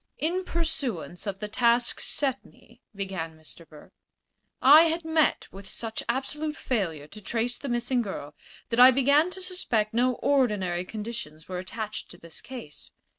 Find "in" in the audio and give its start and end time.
0.17-0.43